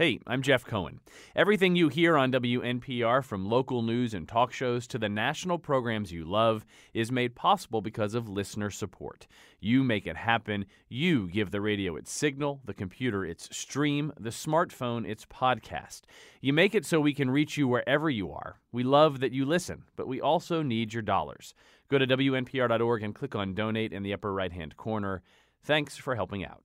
[0.00, 1.00] Hey, I'm Jeff Cohen.
[1.36, 6.10] Everything you hear on WNPR, from local news and talk shows to the national programs
[6.10, 9.26] you love, is made possible because of listener support.
[9.60, 10.64] You make it happen.
[10.88, 16.04] You give the radio its signal, the computer its stream, the smartphone its podcast.
[16.40, 18.58] You make it so we can reach you wherever you are.
[18.72, 21.52] We love that you listen, but we also need your dollars.
[21.90, 25.20] Go to WNPR.org and click on Donate in the upper right hand corner.
[25.62, 26.62] Thanks for helping out.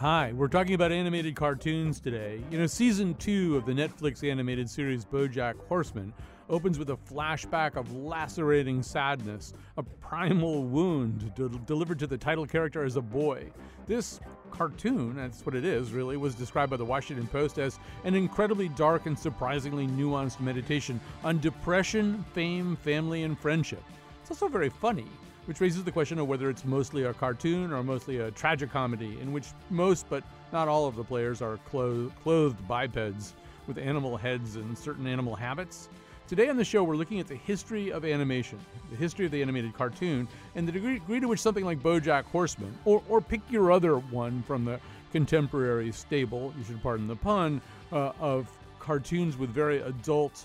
[0.00, 2.40] Hi, we're talking about animated cartoons today.
[2.52, 6.14] You know, season two of the Netflix animated series Bojack Horseman
[6.48, 12.46] opens with a flashback of lacerating sadness, a primal wound de- delivered to the title
[12.46, 13.50] character as a boy.
[13.86, 14.20] This
[14.52, 18.68] cartoon, that's what it is really, was described by the Washington Post as an incredibly
[18.68, 23.82] dark and surprisingly nuanced meditation on depression, fame, family, and friendship.
[24.22, 25.06] It's also very funny
[25.48, 29.32] which raises the question of whether it's mostly a cartoon or mostly a tragicomedy, in
[29.32, 33.32] which most, but not all, of the players are clo- clothed bipeds
[33.66, 35.88] with animal heads and certain animal habits.
[36.26, 38.58] Today on the show, we're looking at the history of animation,
[38.90, 42.76] the history of the animated cartoon, and the degree, to which something like Bojack Horseman,
[42.84, 44.78] or, or pick your other one from the
[45.12, 50.44] contemporary stable, you should pardon the pun, uh, of cartoons with very adult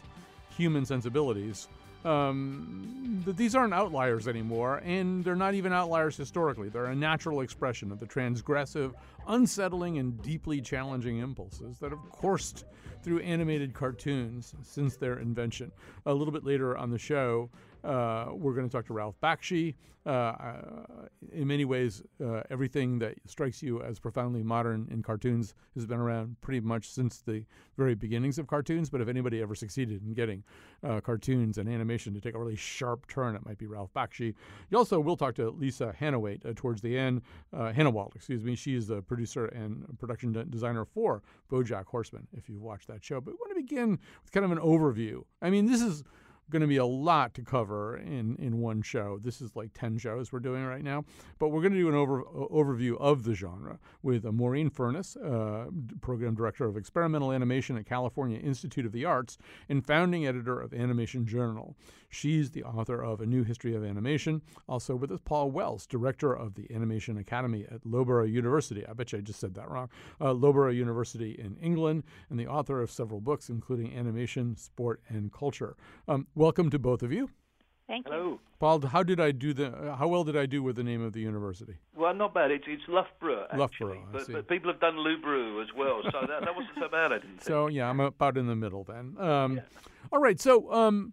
[0.55, 1.67] human sensibilities,
[2.05, 6.69] um, that these aren't outliers anymore, and they're not even outliers historically.
[6.69, 8.93] They're a natural expression of the transgressive,
[9.27, 12.65] unsettling, and deeply challenging impulses that have coursed
[13.03, 15.71] through animated cartoons since their invention.
[16.05, 17.49] A little bit later on the show,
[17.83, 19.75] uh, we're going to talk to Ralph Bakshi.
[20.05, 20.85] Uh, uh,
[21.31, 25.99] in many ways, uh, everything that strikes you as profoundly modern in cartoons has been
[25.99, 27.45] around pretty much since the
[27.77, 28.89] very beginnings of cartoons.
[28.89, 30.43] But if anybody ever succeeded in getting
[30.83, 34.33] uh, cartoons and animation to take a really sharp turn, it might be Ralph Bakshi.
[34.69, 37.21] You also will talk to Lisa Hanaway uh, towards the end.
[37.53, 38.55] Hanawalt, excuse me.
[38.55, 42.27] She is the producer and production de- designer for BoJack Horseman.
[42.33, 45.23] If you've watched that show, but we want to begin with kind of an overview.
[45.41, 46.03] I mean, this is
[46.49, 49.19] going to be a lot to cover in, in one show.
[49.21, 51.05] This is like 10 shows we're doing right now.
[51.39, 55.17] But we're going to do an over, overview of the genre with uh, Maureen Furniss,
[55.17, 55.69] uh,
[56.01, 59.37] Program Director of Experimental Animation at California Institute of the Arts
[59.69, 61.75] and founding editor of Animation Journal.
[62.13, 64.43] She's the author of A New History of Animation.
[64.69, 68.85] Also with us, Paul Wells, Director of the Animation Academy at Loughborough University.
[68.85, 69.89] I bet you I just said that wrong.
[70.21, 75.33] Uh, Loughborough University in England, and the author of several books, including Animation, Sport, and
[75.33, 75.75] Culture.
[76.07, 77.29] Um, welcome to both of you.
[77.87, 78.23] Thank Hello.
[78.23, 78.39] you.
[78.59, 79.95] Paul, how did I do the?
[79.99, 81.75] How well did I do with the name of the university?
[81.95, 82.49] Well, not bad.
[82.49, 83.97] It's, it's Loughborough, actually.
[83.97, 84.33] Loughborough, I but, see.
[84.33, 87.29] but people have done Loughborough as well, so that, that wasn't so bad, I didn't
[87.37, 87.43] think.
[87.43, 89.17] So yeah, I'm about in the middle then.
[89.19, 89.61] Um,
[90.11, 91.11] All right, so um,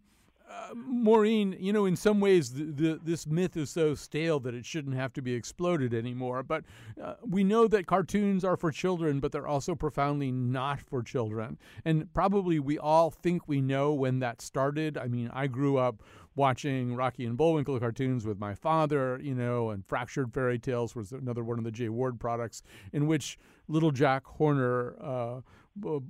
[0.74, 4.64] Maureen, you know, in some ways, the, the, this myth is so stale that it
[4.64, 6.42] shouldn't have to be exploded anymore.
[6.42, 6.64] But
[7.02, 11.58] uh, we know that cartoons are for children, but they're also profoundly not for children.
[11.84, 14.96] And probably we all think we know when that started.
[14.98, 16.02] I mean, I grew up
[16.36, 21.12] watching Rocky and Bullwinkle cartoons with my father, you know, and Fractured Fairy Tales was
[21.12, 22.62] another one of the Jay Ward products,
[22.92, 23.38] in which
[23.68, 24.94] little Jack Horner.
[25.00, 25.40] Uh,
[25.78, 26.00] b-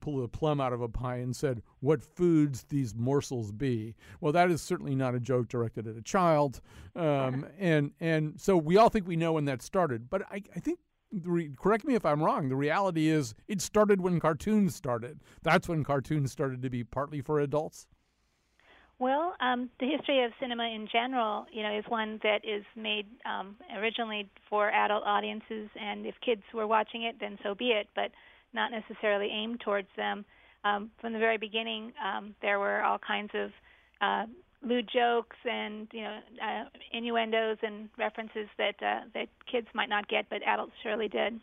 [0.00, 3.94] pulled a plum out of a pie and said, What foods these morsels be?
[4.20, 6.60] Well, that is certainly not a joke directed at a child.
[6.94, 10.08] Um, and, and so we all think we know when that started.
[10.08, 10.78] But I, I think,
[11.24, 15.20] re- correct me if I'm wrong, the reality is it started when cartoons started.
[15.42, 17.86] That's when cartoons started to be partly for adults.
[18.98, 23.06] Well, um, the history of cinema in general, you know, is one that is made
[23.26, 27.88] um, originally for adult audiences, and if kids were watching it, then so be it.
[27.94, 28.12] But
[28.52, 30.24] not necessarily aimed towards them.
[30.64, 33.50] Um, from the very beginning, um, there were all kinds of
[34.00, 34.26] uh,
[34.62, 40.08] lewd jokes and you know uh, innuendos and references that uh, that kids might not
[40.08, 41.38] get, but adults surely did.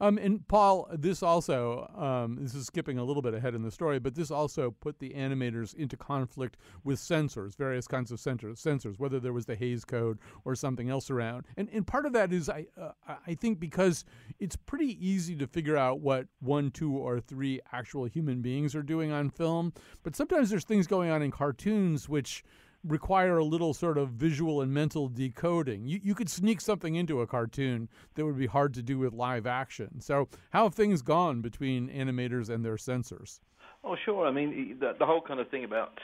[0.00, 3.70] Um, and Paul, this also, um, this is skipping a little bit ahead in the
[3.70, 8.60] story, but this also put the animators into conflict with censors, various kinds of censors,
[8.60, 11.46] censors whether there was the Hays Code or something else around.
[11.56, 12.92] And, and part of that is, I, uh,
[13.26, 14.04] I think, because
[14.38, 18.82] it's pretty easy to figure out what one, two, or three actual human beings are
[18.82, 19.72] doing on film.
[20.02, 22.44] But sometimes there's things going on in cartoons which
[22.84, 25.86] require a little sort of visual and mental decoding.
[25.86, 29.12] You, you could sneak something into a cartoon that would be hard to do with
[29.12, 30.00] live action.
[30.00, 33.40] So, how have things gone between animators and their censors?
[33.84, 34.26] Oh, sure.
[34.26, 35.98] I mean, the, the whole kind of thing about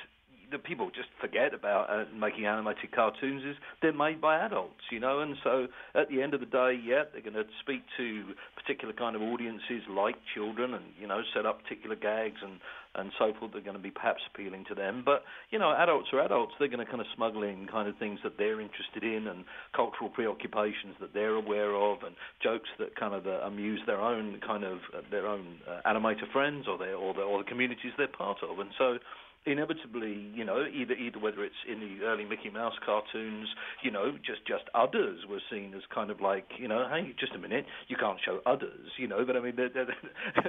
[0.55, 5.01] that people just forget about uh, making animated cartoons is they're made by adults, you
[5.01, 8.23] know, and so at the end of the day, yeah, they're going to speak to
[8.55, 12.61] particular kind of audiences like children, and you know, set up particular gags and
[12.97, 13.51] and so forth.
[13.53, 16.55] They're going to be perhaps appealing to them, but you know, adults are adults.
[16.59, 19.45] They're going to kind of smuggle in kind of things that they're interested in and
[19.75, 24.39] cultural preoccupations that they're aware of, and jokes that kind of uh, amuse their own
[24.47, 27.93] kind of uh, their own uh, animator friends or their or the, or the communities
[27.99, 28.99] they're part of, and so
[29.47, 33.49] inevitably, you know, either either whether it's in the early Mickey Mouse cartoons,
[33.83, 37.35] you know, just just udders were seen as kind of like, you know, hey, just
[37.35, 39.95] a minute, you can't show udders, you know, but I mean, they're, they're,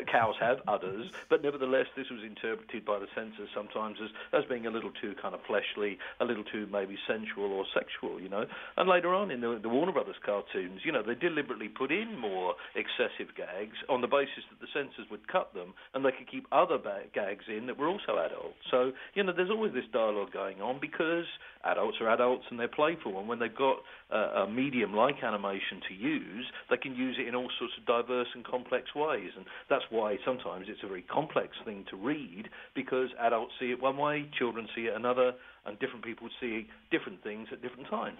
[0.12, 4.66] cows have udders, but nevertheless, this was interpreted by the censors sometimes as as being
[4.66, 8.46] a little too kind of fleshly, a little too maybe sensual or sexual, you know,
[8.78, 12.18] and later on in the, the Warner Brothers cartoons, you know, they deliberately put in
[12.18, 16.30] more excessive gags on the basis that the censors would cut them and they could
[16.30, 18.56] keep other ba- gags in that were also adult.
[18.72, 21.26] So you know, there's always this dialogue going on because
[21.64, 23.78] adults are adults and they're playful, and when they've got
[24.12, 27.86] uh, a medium like animation to use, they can use it in all sorts of
[27.86, 32.50] diverse and complex ways, and that's why sometimes it's a very complex thing to read
[32.76, 35.34] because adults see it one way, children see it another,
[35.66, 38.20] and different people see different things at different times.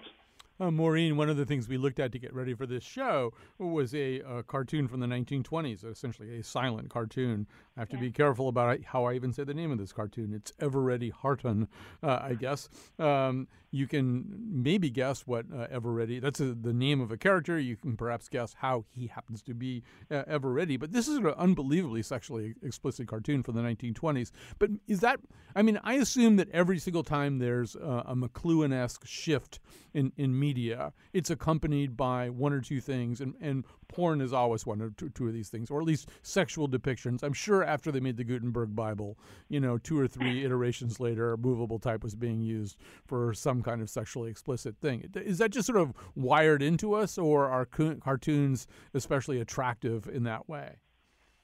[0.58, 3.32] Uh, Maureen, one of the things we looked at to get ready for this show
[3.58, 7.46] was a, a cartoon from the 1920s, essentially a silent cartoon.
[7.76, 8.02] I have to yeah.
[8.02, 10.32] be careful about how I even say the name of this cartoon.
[10.32, 11.68] It's Eveready Harton,
[12.02, 12.68] uh, I guess.
[12.98, 17.58] Um, you can maybe guess what uh, Eveready, that's a, the name of a character.
[17.58, 20.80] You can perhaps guess how he happens to be uh, Eveready.
[20.80, 24.30] But this is an unbelievably sexually explicit cartoon from the 1920s.
[24.58, 25.20] But is that,
[25.54, 29.60] I mean, I assume that every single time there's uh, a McLuhan esque shift
[29.92, 33.20] in, in media, it's accompanied by one or two things.
[33.20, 36.08] And, and porn is always one or two, two of these things, or at least
[36.22, 37.22] sexual depictions.
[37.22, 41.36] I'm sure after they made the Gutenberg Bible, you know, two or three iterations later,
[41.36, 42.76] movable type was being used
[43.06, 45.10] for some kind of sexually explicit thing.
[45.14, 50.48] Is that just sort of wired into us, or are cartoons especially attractive in that
[50.48, 50.76] way?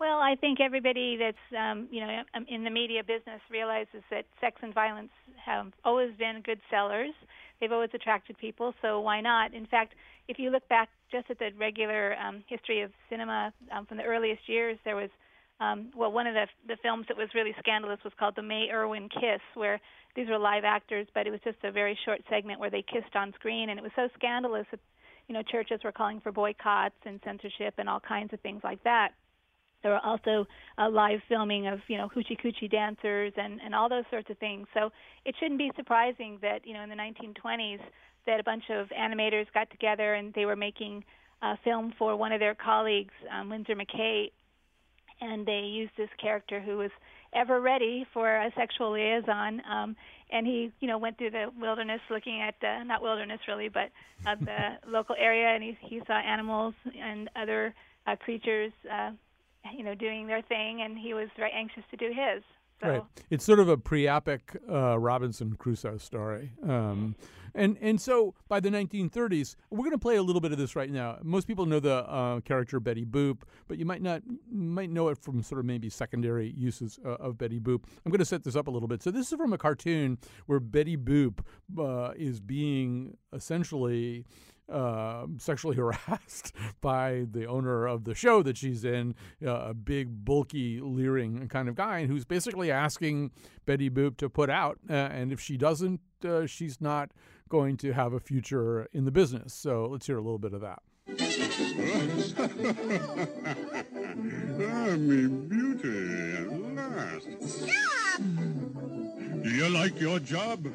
[0.02, 4.24] Well, I think everybody that's um, you know um, in the media business realizes that
[4.40, 5.12] sex and violence
[5.46, 7.14] have always been good sellers.
[7.62, 9.54] They've always attracted people, so why not?
[9.54, 9.94] In fact,
[10.26, 14.02] if you look back just at the regular um, history of cinema um, from the
[14.02, 15.10] earliest years, there was
[15.60, 18.68] um, well, one of the the films that was really scandalous was called The May
[18.72, 19.80] Irwin Kiss, where
[20.16, 23.14] these were live actors, but it was just a very short segment where they kissed
[23.14, 24.80] on screen, and it was so scandalous that
[25.28, 28.82] you know churches were calling for boycotts and censorship and all kinds of things like
[28.82, 29.10] that.
[29.82, 30.46] There were also
[30.78, 34.38] uh, live filming of you know hoochie coochie dancers and and all those sorts of
[34.38, 34.66] things.
[34.74, 34.90] So
[35.24, 37.80] it shouldn't be surprising that you know in the 1920s
[38.26, 41.04] that a bunch of animators got together and they were making
[41.42, 44.30] a film for one of their colleagues, um, Winsor McCay,
[45.20, 46.90] and they used this character who was
[47.32, 49.60] ever ready for a sexual liaison.
[49.68, 49.96] Um,
[50.30, 53.90] and he, you know, went through the wilderness looking at uh, not wilderness really, but
[54.26, 57.74] uh, the local area, and he he saw animals and other
[58.06, 59.10] uh, creatures, uh,
[59.76, 62.42] you know, doing their thing, and he was very anxious to do his.
[62.80, 62.88] So.
[62.88, 63.02] Right.
[63.30, 66.50] It's sort of a pre-epic uh, Robinson Crusoe story.
[66.66, 67.14] Um,
[67.54, 70.74] and and so by the 1930s, we're going to play a little bit of this
[70.74, 71.18] right now.
[71.22, 75.18] Most people know the uh, character Betty Boop, but you might not might know it
[75.18, 77.84] from sort of maybe secondary uses uh, of Betty Boop.
[78.04, 79.02] I'm going to set this up a little bit.
[79.02, 81.40] So this is from a cartoon where Betty Boop
[81.78, 84.24] uh, is being essentially
[84.72, 89.14] uh, sexually harassed by the owner of the show that she's in,
[89.44, 93.30] uh, a big, bulky, leering kind of guy, who's basically asking
[93.66, 94.78] Betty Boop to put out.
[94.88, 97.10] Uh, and if she doesn't, uh, she's not
[97.48, 99.52] going to have a future in the business.
[99.52, 100.82] So let's hear a little bit of that.
[104.70, 107.28] ah, me beauty at last.
[107.48, 108.20] Stop!
[109.42, 110.66] Do you like your job?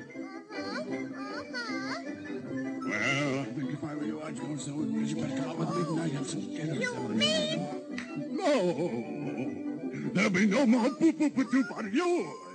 [2.87, 5.83] Well, I think if I were you, I'd go so you better come with me
[5.83, 6.73] tonight and some dinner.
[6.73, 8.37] You mean?
[8.37, 10.11] No.
[10.13, 11.87] There'll be no more boop with you you.
[11.91, 12.46] You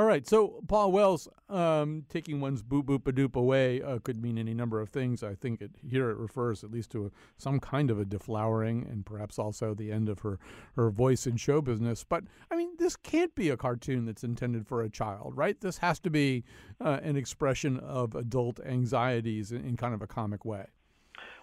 [0.00, 4.22] All right, so Paul Wells, um, taking one's boop boop a doop away uh, could
[4.22, 5.22] mean any number of things.
[5.22, 8.90] I think it, here it refers at least to a, some kind of a deflowering
[8.90, 10.38] and perhaps also the end of her,
[10.74, 12.02] her voice in show business.
[12.02, 15.60] But I mean, this can't be a cartoon that's intended for a child, right?
[15.60, 16.44] This has to be
[16.80, 20.64] uh, an expression of adult anxieties in, in kind of a comic way.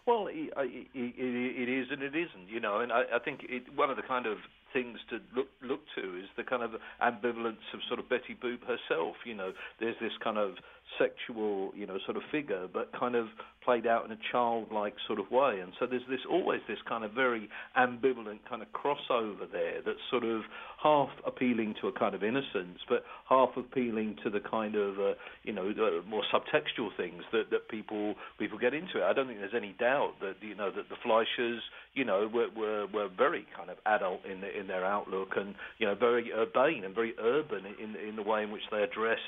[0.07, 0.51] Well, it,
[0.95, 3.45] it, is and it isn't, you know, and I, think
[3.75, 4.37] one of the kind of
[4.73, 6.71] things to look look to is the kind of
[7.01, 9.15] ambivalence of sort of Betty Boop herself.
[9.25, 10.55] You know, there's this kind of
[10.97, 13.27] sexual, you know, sort of figure, but kind of
[13.67, 15.59] played out in a childlike sort of way.
[15.61, 19.99] And so there's this always this kind of very ambivalent kind of crossover there that's
[20.09, 20.43] sort of
[20.81, 25.13] half appealing to a kind of innocence, but half appealing to the kind of uh,
[25.43, 25.73] you know
[26.07, 29.03] more subtextual things that, that people people get into.
[29.03, 31.59] I don't think there's any doubt that you know that the Fleischers
[31.93, 35.55] you know were were, were very kind of adult in the, in their outlook and
[35.77, 39.19] you know very urbane and very urban in in the way in which they addressed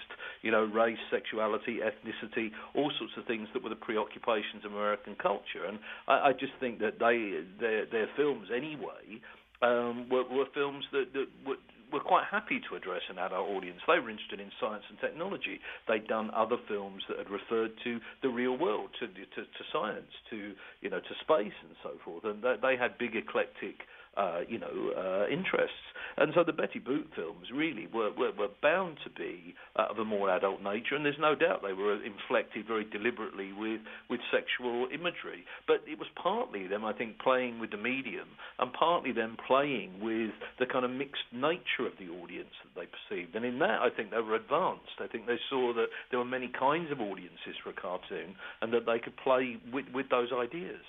[0.43, 5.15] you know race, sexuality, ethnicity, all sorts of things that were the preoccupations of American
[5.15, 5.65] culture.
[5.67, 9.21] And I, I just think that they their their films anyway
[9.61, 11.57] um, were, were films that, that were
[11.91, 13.79] were quite happy to address an adult audience.
[13.87, 15.59] They were interested in science and technology.
[15.87, 20.11] They'd done other films that had referred to the real world, to to, to science,
[20.29, 22.23] to you know to space and so forth.
[22.25, 23.75] And they, they had big eclectic
[24.17, 25.75] uh, you know, uh, interests.
[26.17, 29.99] And so the Betty Boop films really were, were, were bound to be uh, of
[29.99, 34.19] a more adult nature, and there's no doubt they were inflected very deliberately with, with
[34.31, 35.45] sexual imagery.
[35.67, 40.01] But it was partly them, I think, playing with the medium, and partly them playing
[40.01, 43.35] with the kind of mixed nature of the audience that they perceived.
[43.35, 44.99] And in that, I think they were advanced.
[44.99, 48.73] I think they saw that there were many kinds of audiences for a cartoon, and
[48.73, 50.81] that they could play with, with those ideas.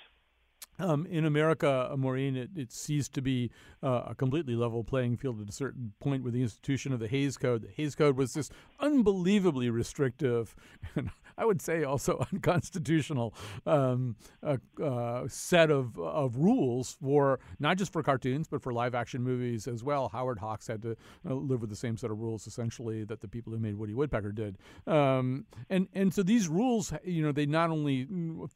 [0.81, 3.51] Um, in America, uh, Maureen, it, it ceased to be
[3.83, 7.07] uh, a completely level playing field at a certain point with the institution of the
[7.07, 7.61] Hays Code.
[7.61, 10.55] The Hays Code was this unbelievably restrictive,
[10.95, 13.33] and I would say also unconstitutional
[13.65, 18.95] um, uh, uh, set of, of rules for not just for cartoons, but for live
[18.95, 20.09] action movies as well.
[20.09, 23.53] Howard Hawks had to live with the same set of rules essentially that the people
[23.53, 24.57] who made Woody Woodpecker did.
[24.87, 28.07] Um, and, and so these rules, you know, they not only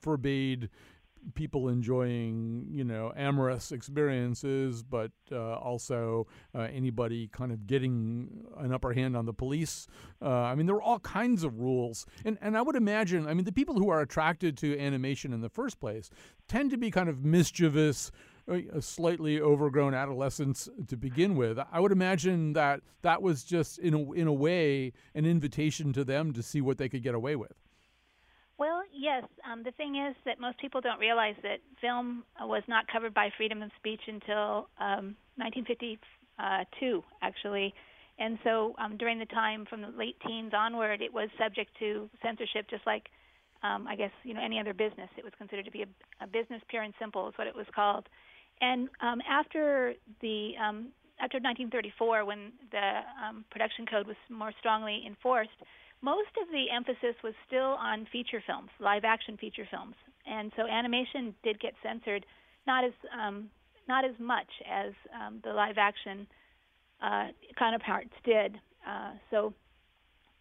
[0.02, 0.70] forbade
[1.34, 8.74] people enjoying, you know, amorous experiences, but uh, also uh, anybody kind of getting an
[8.74, 9.88] upper hand on the police.
[10.22, 13.34] Uh, I mean, there are all kinds of rules, and and I would imagine, I
[13.34, 16.10] mean, the people who are attracted to animation in the first place
[16.48, 18.12] tend to be kind of mischievous.
[18.48, 21.58] Uh, slightly overgrown adolescents to begin with.
[21.72, 26.04] I would imagine that that was just in a in a way an invitation to
[26.04, 27.65] them to see what they could get away with.
[28.58, 29.24] Well, yes.
[29.50, 33.30] Um, the thing is that most people don't realize that film was not covered by
[33.36, 37.74] freedom of speech until um, 1952, actually.
[38.18, 42.10] And so um, during the time from the late teens onward, it was subject to
[42.24, 43.08] censorship, just like
[43.64, 45.10] um, I guess you know any other business.
[45.18, 47.66] It was considered to be a, a business pure and simple, is what it was
[47.76, 48.08] called.
[48.62, 55.04] And um, after the um, after 1934, when the um, production code was more strongly
[55.06, 55.58] enforced,
[56.06, 59.96] most of the emphasis was still on feature films, live action feature films,
[60.28, 62.24] and so animation did get censored,
[62.68, 63.50] not as um,
[63.88, 66.28] not as much as um, the live action
[67.02, 68.56] uh, counterparts did.
[68.88, 69.52] Uh, so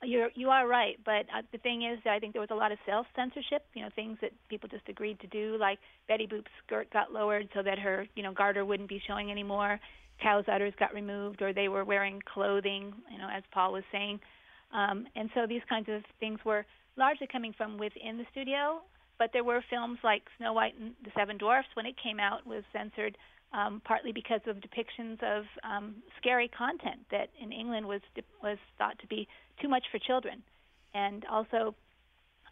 [0.02, 2.70] you're you are right, but uh, the thing is, I think there was a lot
[2.70, 3.64] of self censorship.
[3.72, 5.78] You know, things that people just agreed to do, like
[6.08, 9.80] Betty Boop's skirt got lowered so that her you know garter wouldn't be showing anymore.
[10.22, 12.92] Cow's udders got removed, or they were wearing clothing.
[13.10, 14.20] You know, as Paul was saying.
[14.74, 16.66] Um, and so these kinds of things were
[16.96, 18.82] largely coming from within the studio,
[19.18, 22.46] but there were films like Snow White and the Seven Dwarfs when it came out
[22.46, 23.16] was censored
[23.54, 28.00] um, partly because of depictions of um, scary content that in England was
[28.42, 29.28] was thought to be
[29.62, 30.42] too much for children,
[30.92, 31.74] and also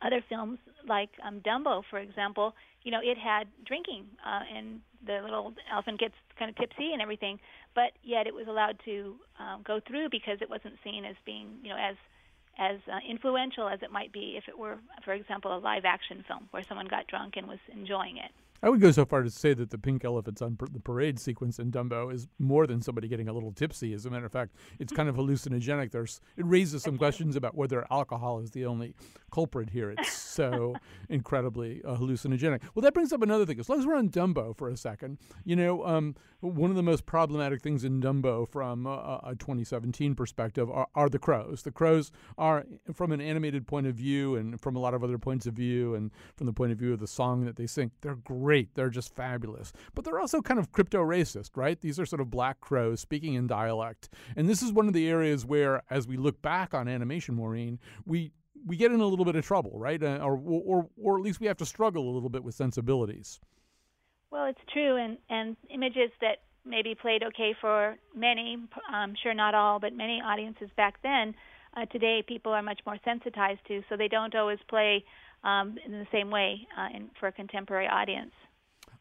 [0.00, 2.54] other films like um, Dumbo, for example.
[2.84, 7.02] You know, it had drinking, uh, and the little elephant gets kind of tipsy and
[7.02, 7.38] everything,
[7.74, 11.58] but yet it was allowed to um, go through because it wasn't seen as being,
[11.62, 11.96] you know, as
[12.58, 16.24] as uh, influential as it might be if it were, for example, a live action
[16.26, 18.30] film where someone got drunk and was enjoying it.
[18.64, 21.58] I would go so far to say that the pink elephants on the parade sequence
[21.58, 23.92] in Dumbo is more than somebody getting a little tipsy.
[23.92, 25.90] As a matter of fact, it's kind of hallucinogenic.
[25.90, 28.94] There's it raises some questions about whether alcohol is the only
[29.32, 29.90] culprit here.
[29.90, 30.76] It's so
[31.08, 32.62] incredibly uh, hallucinogenic.
[32.74, 33.58] Well, that brings up another thing.
[33.58, 36.82] As long as we're on Dumbo for a second, you know, um, one of the
[36.82, 41.62] most problematic things in Dumbo from uh, a 2017 perspective are, are the crows.
[41.62, 42.64] The crows are,
[42.94, 45.96] from an animated point of view, and from a lot of other points of view,
[45.96, 48.74] and from the point of view of the song that they sing, they're great great.
[48.74, 49.72] They're just fabulous.
[49.94, 51.80] But they're also kind of crypto racist, right?
[51.80, 54.10] These are sort of black crows speaking in dialect.
[54.36, 57.78] And this is one of the areas where, as we look back on animation, Maureen,
[58.04, 58.32] we
[58.66, 60.02] we get in a little bit of trouble, right?
[60.02, 63.40] Uh, or, or or at least we have to struggle a little bit with sensibilities.
[64.30, 69.54] Well, it's true, and and images that maybe played okay for many, I'm sure not
[69.54, 71.34] all, but many audiences back then.
[71.74, 75.04] Uh, today, people are much more sensitized to, so they don't always play
[75.42, 78.32] um, in the same way uh, in, for a contemporary audience.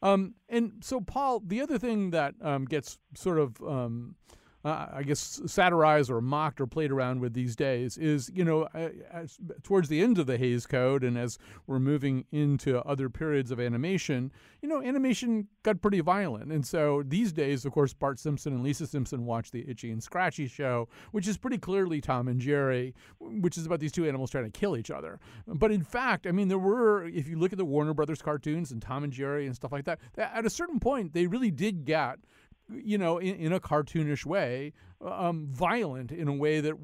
[0.02, 4.16] Um, and so, Paul, the other thing that um, gets sort of um,
[4.64, 8.68] uh, I guess, satirized or mocked or played around with these days is, you know,
[8.74, 13.52] as, towards the end of the Hays Code and as we're moving into other periods
[13.52, 16.52] of animation, you know, animation got pretty violent.
[16.52, 20.02] And so these days, of course, Bart Simpson and Lisa Simpson watch the Itchy and
[20.02, 24.30] Scratchy show, which is pretty clearly Tom and Jerry, which is about these two animals
[24.30, 25.20] trying to kill each other.
[25.48, 28.72] But in fact, I mean, there were, if you look at the Warner Brothers cartoons
[28.72, 31.86] and Tom and Jerry and stuff like that, at a certain point, they really did
[31.86, 32.20] get
[32.74, 34.74] you know, in, in a cartoonish way,
[35.06, 36.76] um, violent in a way that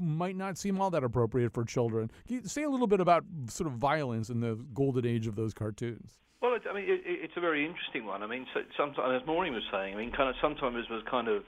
[0.00, 2.10] might not seem all that appropriate for children.
[2.44, 6.18] Say a little bit about sort of violence in the golden age of those cartoons?
[6.40, 8.22] Well, I mean, it, it's a very interesting one.
[8.22, 11.02] I mean, so, sometimes, as Maureen was saying, I mean, kind of sometimes it was
[11.10, 11.42] kind of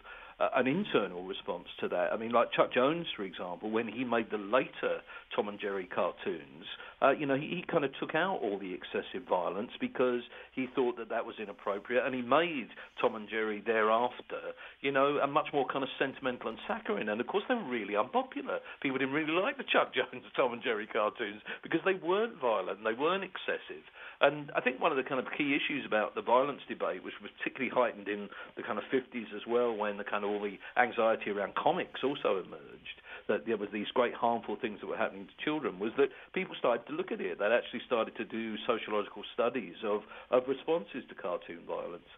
[0.55, 2.13] an internal response to that.
[2.13, 5.05] I mean, like Chuck Jones, for example, when he made the later
[5.37, 6.65] Tom and Jerry cartoons,
[7.03, 10.21] uh, you know, he, he kind of took out all the excessive violence because
[10.55, 12.69] he thought that that was inappropriate, and he made
[13.01, 17.09] Tom and Jerry thereafter, you know, a much more kind of sentimental and saccharine.
[17.09, 18.61] And of course, they were really unpopular.
[18.83, 22.79] People didn't really like the Chuck Jones Tom and Jerry cartoons because they weren't violent,
[22.79, 23.85] and they weren't excessive.
[24.21, 27.17] And I think one of the kind of key issues about the violence debate, which
[27.23, 30.41] was particularly heightened in the kind of 50s as well, when the kind of all
[30.41, 34.97] the anxiety around comics also emerged, that there was these great harmful things that were
[34.97, 37.39] happening to children was that people started to look at it.
[37.39, 42.09] They actually started to do sociological studies of, of responses to cartoon violence.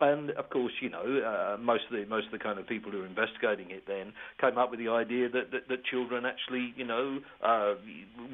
[0.00, 2.92] And of course, you know, uh, most of the most of the kind of people
[2.92, 6.74] who were investigating it then came up with the idea that that, that children actually,
[6.76, 7.74] you know, uh,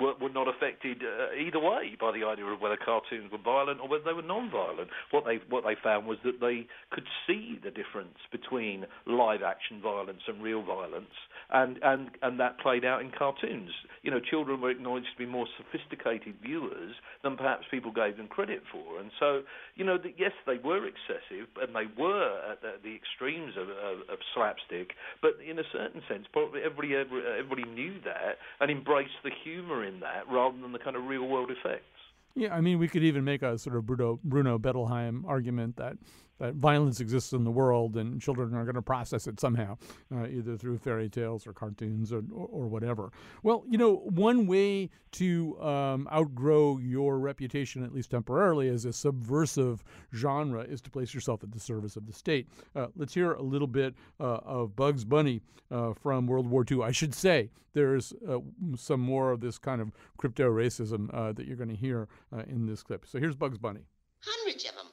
[0.00, 3.80] were, were not affected uh, either way by the idea of whether cartoons were violent
[3.80, 4.90] or whether they were non-violent.
[5.12, 9.80] What they what they found was that they could see the difference between live action
[9.80, 11.14] violence and real violence,
[11.50, 13.70] and and and that played out in cartoons.
[14.02, 18.26] You know, children were acknowledged to be more sophisticated viewers than perhaps people gave them
[18.26, 19.42] credit for, and so
[19.74, 23.68] you know, that yes, they were excessive and they were at the, the extremes of,
[23.68, 24.92] of, of, slapstick.
[25.20, 30.00] But in a certain sense, probably everybody everybody knew that and embraced the humour in
[30.00, 31.91] that rather than the kind of real world effects.
[32.34, 35.96] Yeah, I mean, we could even make a sort of Bruno, Bruno Bettelheim argument that
[36.42, 39.78] that violence exists in the world and children are going to process it somehow,
[40.12, 43.12] uh, either through fairy tales or cartoons or, or, or, whatever.
[43.44, 48.92] Well, you know, one way to um, outgrow your reputation, at least temporarily, as a
[48.92, 52.48] subversive genre is to place yourself at the service of the state.
[52.74, 56.82] Uh, let's hear a little bit uh, of Bugs Bunny uh, from World War II.
[56.82, 58.38] I should say there's uh,
[58.76, 62.08] some more of this kind of crypto racism uh, that you're going to hear
[62.48, 63.06] in this clip.
[63.06, 63.80] So here's Bugs Bunny.
[64.20, 64.86] Hundreds of them.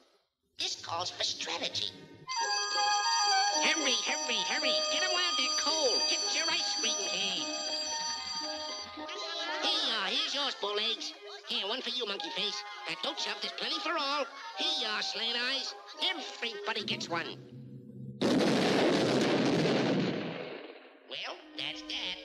[0.58, 1.90] This calls for strategy.
[3.62, 4.74] Hurry, hurry, hurry.
[4.92, 6.00] Get them while they're cold.
[6.08, 7.44] Get your ice cream here.
[9.62, 11.12] Here are, here's yours, bull eggs.
[11.48, 12.62] Here, one for you, monkey face.
[12.88, 14.24] Uh, don't shove, there's plenty for all.
[14.58, 15.74] Here you are, slant eyes.
[16.10, 17.36] Everybody gets one.
[21.08, 22.16] Well, that's that.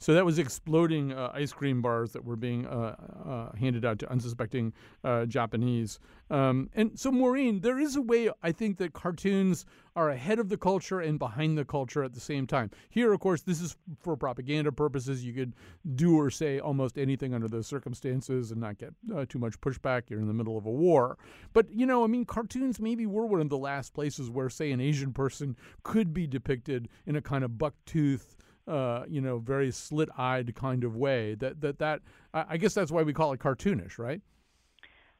[0.00, 3.98] So that was exploding uh, ice cream bars that were being uh, uh, handed out
[3.98, 4.72] to unsuspecting
[5.04, 6.00] uh, Japanese.
[6.30, 10.48] Um, and so, Maureen, there is a way I think that cartoons are ahead of
[10.48, 12.70] the culture and behind the culture at the same time.
[12.88, 15.22] Here, of course, this is for propaganda purposes.
[15.22, 15.54] You could
[15.96, 20.08] do or say almost anything under those circumstances and not get uh, too much pushback.
[20.08, 21.18] You're in the middle of a war.
[21.52, 24.70] But, you know, I mean, cartoons maybe were one of the last places where, say,
[24.70, 28.36] an Asian person could be depicted in a kind of buck-toothed
[28.66, 31.34] uh, you know, very slit-eyed kind of way.
[31.34, 34.20] That that that I guess that's why we call it cartoonish, right?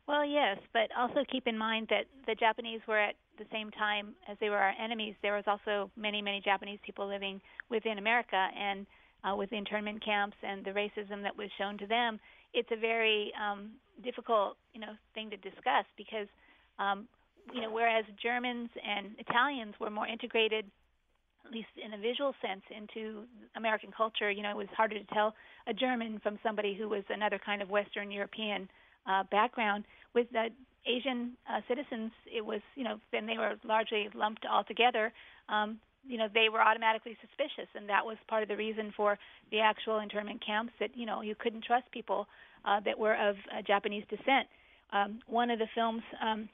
[0.07, 4.15] Well, yes, but also keep in mind that the Japanese were at the same time
[4.29, 5.15] as they were our enemies.
[5.23, 8.87] There was also many, many Japanese people living within America, and
[9.23, 12.19] uh, with internment camps and the racism that was shown to them,
[12.53, 13.71] it's a very um,
[14.03, 16.27] difficult, you know, thing to discuss because,
[16.79, 17.07] um,
[17.55, 20.65] you know, whereas Germans and Italians were more integrated
[21.45, 23.25] at least in a visual sense, into
[23.57, 24.31] American culture.
[24.31, 25.35] You know, it was harder to tell
[25.67, 28.69] a German from somebody who was another kind of Western European
[29.07, 29.85] uh, background.
[30.15, 30.49] With the
[30.87, 35.13] Asian uh, citizens, it was, you know, then they were largely lumped all together.
[35.49, 39.19] Um, you know, they were automatically suspicious, and that was part of the reason for
[39.51, 40.73] the actual internment camps.
[40.81, 42.27] That you know, you couldn't trust people
[42.65, 44.47] uh, that were of uh, Japanese descent.
[44.93, 46.49] Um, one of the films um,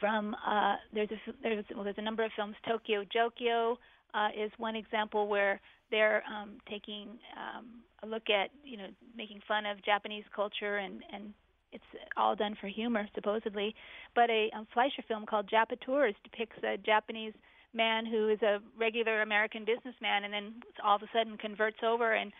[0.00, 2.56] from uh, there's a there's well there's a number of films.
[2.66, 3.76] Tokio Jokio
[4.14, 7.66] uh, is one example where they're um, taking um,
[8.02, 11.32] a look at you know making fun of Japanese culture and and
[11.72, 11.84] it's
[12.16, 13.74] all done for humor supposedly.
[14.14, 17.32] But a um, Fleischer film called Japoteurs depicts a Japanese
[17.74, 22.12] man who is a regular American businessman and then all of a sudden converts over
[22.12, 22.32] and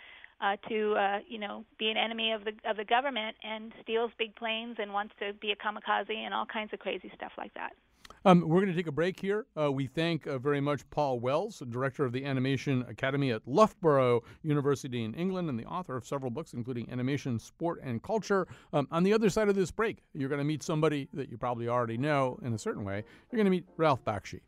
[0.42, 4.10] uh, to uh, you know be an enemy of the of the government and steals
[4.18, 7.54] big planes and wants to be a kamikaze and all kinds of crazy stuff like
[7.54, 7.72] that.
[8.24, 9.46] Um, we're going to take a break here.
[9.58, 14.22] Uh, we thank uh, very much Paul Wells, director of the Animation Academy at Loughborough
[14.42, 18.46] University in England and the author of several books, including Animation, Sport, and Culture.
[18.72, 21.36] Um, on the other side of this break, you're going to meet somebody that you
[21.36, 23.04] probably already know in a certain way.
[23.30, 24.40] You're going to meet Ralph Bakshi.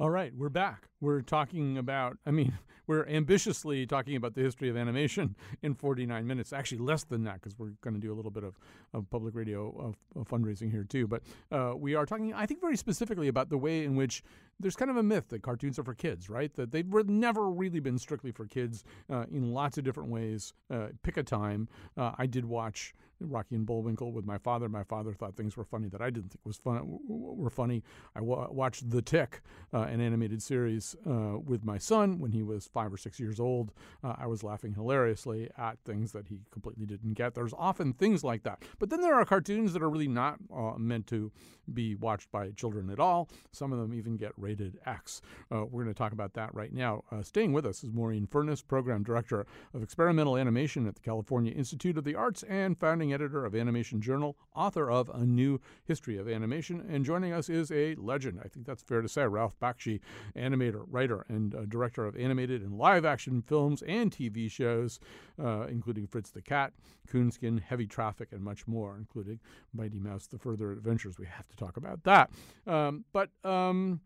[0.00, 0.88] All right, we're back.
[1.02, 6.26] We're talking about, I mean, we're ambitiously talking about the history of animation in 49
[6.26, 6.54] minutes.
[6.54, 8.56] Actually, less than that because we're going to do a little bit of,
[8.94, 11.06] of public radio of, of fundraising here too.
[11.06, 14.22] But uh, we are talking, I think, very specifically about the way in which
[14.58, 16.50] there's kind of a myth that cartoons are for kids, right?
[16.54, 20.54] That they've never really been strictly for kids uh, in lots of different ways.
[20.70, 21.68] Uh, pick a time.
[21.94, 24.68] Uh, I did watch Rocky and Bullwinkle with my father.
[24.68, 27.82] My father thought things were funny that I didn't think was fun were funny.
[28.14, 32.68] I watched The Tick, uh, an animated series, uh, with my son when he was
[32.72, 33.72] five or six years old.
[34.02, 37.34] Uh, I was laughing hilariously at things that he completely didn't get.
[37.34, 40.72] There's often things like that, but then there are cartoons that are really not uh,
[40.76, 41.30] meant to
[41.72, 43.28] be watched by children at all.
[43.52, 45.20] Some of them even get rated X.
[45.52, 47.04] Uh, we're going to talk about that right now.
[47.12, 51.52] Uh, staying with us is Maureen Furniss, program director of experimental animation at the California
[51.52, 56.16] Institute of the Arts and founding editor of Animation Journal, author of A New History
[56.16, 56.84] of Animation.
[56.88, 60.00] And joining us is a legend, I think that's fair to say, Ralph Bakshi,
[60.36, 65.00] animator, writer, and uh, director of animated and live action films and TV shows,
[65.42, 66.72] uh, including Fritz the Cat,
[67.08, 69.40] Coonskin, Heavy Traffic, and much more, including
[69.72, 71.18] Mighty Mouse The Further Adventures.
[71.18, 72.30] We have to talk about that.
[72.66, 74.00] Um, but, um,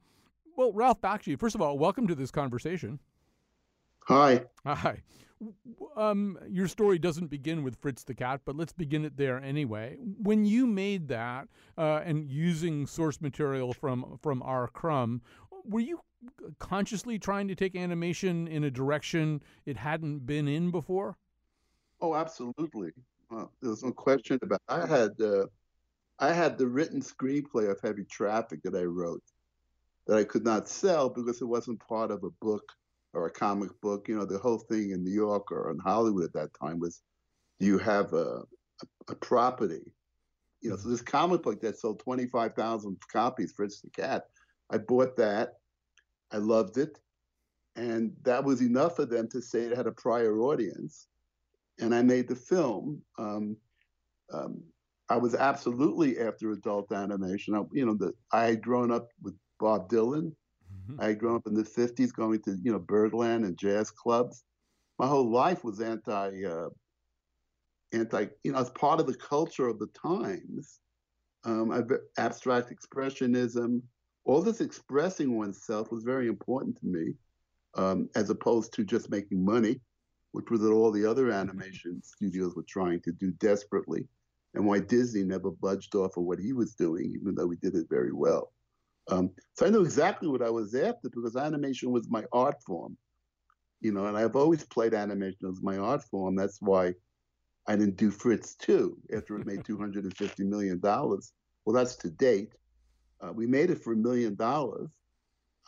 [0.57, 3.01] well, Ralph Bakshi, first of all, welcome to this conversation.
[4.05, 4.45] Hi.
[4.65, 5.03] Hi
[5.97, 9.97] um, your story doesn't begin with Fritz the cat, but let's begin it there anyway.
[10.19, 14.69] When you made that uh, and using source material from from R.
[14.69, 15.23] Crumb,
[15.65, 16.01] were you
[16.59, 21.17] consciously trying to take animation in a direction it hadn't been in before?
[22.01, 22.93] Oh, absolutely.
[23.31, 24.61] Well, there's no question about.
[24.69, 24.73] It.
[24.73, 25.47] I had uh,
[26.19, 29.23] I had the written screenplay of Heavy Traffic that I wrote
[30.07, 32.65] that I could not sell because it wasn't part of a book
[33.15, 34.09] or a comic book.
[34.09, 37.03] You know, the whole thing in New York or in Hollywood at that time was,
[37.61, 38.43] do you have a,
[38.83, 39.93] a, a property?
[40.61, 44.25] You know, so this comic book that sold 25,000 copies, Fritz the Cat,
[44.71, 45.55] I bought that.
[46.33, 46.99] I loved it.
[47.77, 51.09] And that was enough for them to say it had a prior audience.
[51.81, 53.03] And I made the film.
[53.19, 53.57] Um,
[54.33, 54.63] um,
[55.09, 57.55] I was absolutely after adult animation.
[57.55, 60.33] I, you know, the, I had grown up with Bob Dylan
[60.91, 61.01] Mm-hmm.
[61.01, 64.45] I had grown up in the 50s going to, you know, Birdland and jazz clubs.
[64.99, 66.69] My whole life was anti, uh,
[67.93, 70.81] anti, you know, as part of the culture of the times.
[71.45, 73.83] Um, abstract expressionism,
[74.25, 77.15] all this expressing oneself was very important to me,
[77.75, 79.81] um, as opposed to just making money,
[80.33, 84.09] which was what all the other animation studios were trying to do desperately,
[84.55, 87.75] and why Disney never budged off of what he was doing, even though he did
[87.75, 88.54] it very well.
[89.09, 92.97] Um, so I knew exactly what I was after because animation was my art form,
[93.81, 96.37] you know, and I've always played animation as my art form.
[96.37, 96.95] That's why
[97.67, 100.81] I didn't do Fritz 2 after it made $250 million.
[100.83, 101.21] Well,
[101.75, 102.55] that's to date.
[103.21, 104.89] Uh, we made it for a million dollars.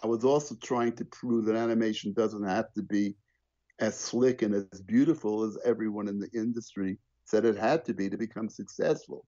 [0.02, 3.16] I was also trying to prove that animation doesn't have to be
[3.80, 8.08] as slick and as beautiful as everyone in the industry said it had to be
[8.08, 9.26] to become successful.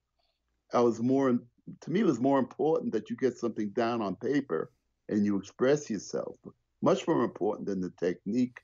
[0.73, 1.38] I was more
[1.81, 4.71] to me, it was more important that you get something down on paper
[5.09, 6.37] and you express yourself.
[6.83, 8.61] Much more important than the technique.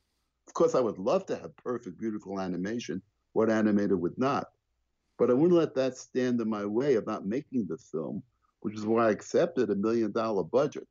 [0.46, 3.02] Of course, I would love to have perfect, beautiful animation.
[3.32, 4.48] What animator would not?
[5.18, 8.22] But I wouldn't let that stand in my way of not making the film,
[8.60, 10.86] which is why I accepted a million dollar budget.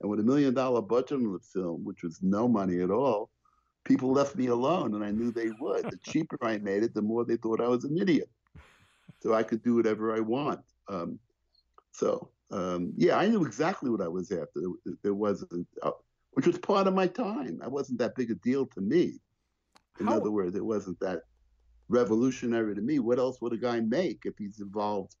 [0.00, 3.30] And with a million dollar budget on the film, which was no money at all,
[3.84, 5.84] people left me alone, and I knew they would.
[5.90, 8.30] The cheaper I made it, the more they thought I was an idiot.
[9.20, 10.60] So I could do whatever I want.
[10.88, 11.18] Um,
[11.92, 14.60] so um, yeah, I knew exactly what I was after.
[15.02, 15.92] There wasn't, uh,
[16.32, 17.60] which was part of my time.
[17.62, 19.14] I wasn't that big a deal to me.
[20.00, 20.16] In How?
[20.16, 21.22] other words, it wasn't that
[21.88, 22.98] revolutionary to me.
[22.98, 25.14] What else would a guy make if he's involved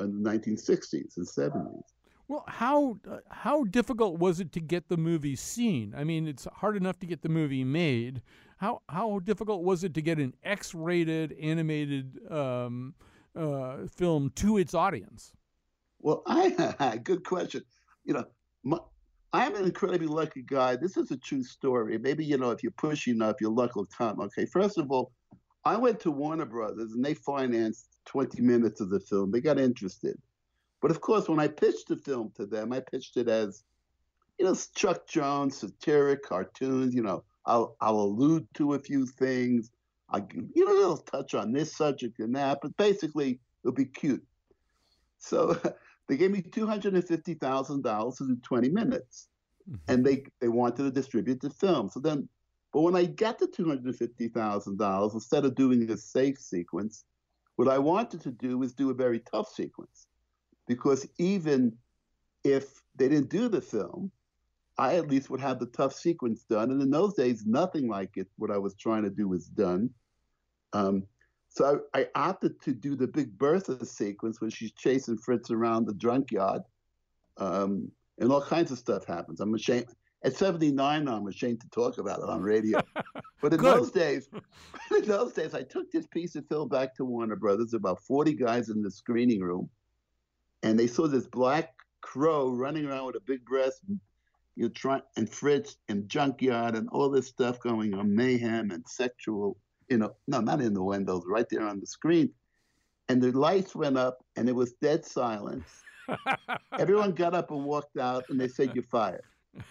[0.00, 1.82] in the 1960s and 70s?
[2.28, 5.94] Well, how uh, how difficult was it to get the movie seen?
[5.96, 8.20] I mean, it's hard enough to get the movie made.
[8.58, 12.94] How how difficult was it to get an X-rated animated um,
[13.36, 15.34] uh, film to its audience?
[16.06, 17.64] Well, I good question.
[18.04, 18.24] You know,
[18.62, 18.78] my,
[19.32, 20.76] I'm an incredibly lucky guy.
[20.76, 21.98] This is a true story.
[21.98, 24.20] Maybe you know, if you push enough, your luck will come.
[24.20, 25.10] Okay, first of all,
[25.64, 29.32] I went to Warner Brothers and they financed 20 minutes of the film.
[29.32, 30.16] They got interested.
[30.80, 33.64] But of course, when I pitched the film to them, I pitched it as,
[34.38, 36.94] you know, Chuck Jones, satiric cartoons.
[36.94, 39.72] You know, I'll, I'll allude to a few things.
[40.08, 40.22] I,
[40.54, 44.24] you know, they'll touch on this subject and that, but basically, it'll be cute.
[45.18, 45.60] So
[46.08, 49.28] they gave me two hundred and fifty thousand dollars to do twenty minutes,
[49.68, 49.92] mm-hmm.
[49.92, 51.88] and they they wanted to distribute the film.
[51.88, 52.28] So then,
[52.72, 55.96] but when I got the two hundred and fifty thousand dollars, instead of doing a
[55.96, 57.04] safe sequence,
[57.56, 60.06] what I wanted to do was do a very tough sequence
[60.66, 61.76] because even
[62.44, 64.10] if they didn't do the film,
[64.78, 66.70] I at least would have the tough sequence done.
[66.70, 69.90] And in those days, nothing like it, what I was trying to do was done.
[70.72, 71.04] Um,
[71.56, 75.94] so I, opted to do the big Bertha sequence when she's chasing Fritz around the
[75.94, 76.62] junkyard.
[77.38, 79.40] Um, and all kinds of stuff happens.
[79.40, 79.86] I'm ashamed.
[80.24, 82.80] At 79 I'm ashamed to talk about it on radio.
[83.42, 84.28] but in those days,
[84.96, 88.32] in those days, I took this piece of film back to Warner Brothers, about 40
[88.34, 89.68] guys in the screening room
[90.62, 94.00] and they saw this black crow running around with a big breast and
[94.58, 99.58] you know, and Fritz and junkyard and all this stuff going on, mayhem and sexual,
[99.88, 102.30] you know, no, not in the windows, right there on the screen.
[103.08, 105.68] And the lights went up and it was dead silence.
[106.78, 109.22] Everyone got up and walked out and they said, You're fired.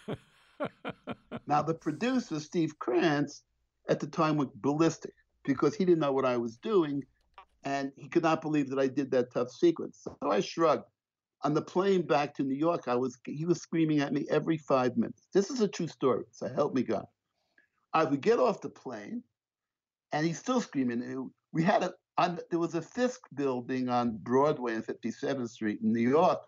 [1.47, 3.43] now, the producer, Steve Krantz,
[3.89, 7.03] at the time went ballistic because he didn't know what I was doing
[7.65, 9.99] and he could not believe that I did that tough sequence.
[10.03, 10.85] So I shrugged.
[11.41, 14.57] On the plane back to New York, I was he was screaming at me every
[14.57, 15.27] five minutes.
[15.33, 17.05] This is a true story, so help me God.
[17.93, 19.21] I would get off the plane,
[20.15, 21.03] and he's still screaming.
[21.03, 25.81] Uh, we had a on, there was a Fisk building on Broadway and 57th Street
[25.83, 26.39] in New York.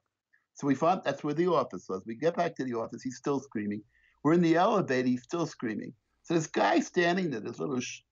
[0.53, 2.03] So we found that's where the office was.
[2.05, 3.81] We get back to the office, he's still screaming.
[4.23, 5.93] We're in the elevator, he's still screaming.
[6.23, 8.03] So this guy standing there, this little sh-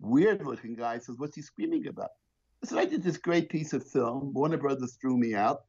[0.00, 2.10] weird looking guy, says, What's he screaming about?
[2.64, 4.34] So I did this great piece of film.
[4.34, 5.60] Warner Brothers threw me out.